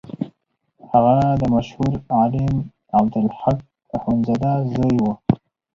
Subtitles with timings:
[0.91, 2.53] هغه د مشهور عالم
[2.99, 3.65] عبدالخالق
[3.95, 5.05] اخوندزاده زوی و.